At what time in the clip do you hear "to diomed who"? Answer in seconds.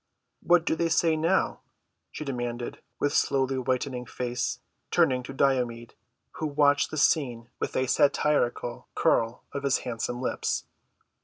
5.21-6.47